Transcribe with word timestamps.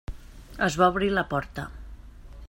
Es 0.67 0.77
va 0.81 0.87
obrir 0.93 1.11
la 1.17 1.25
porta. 1.33 1.67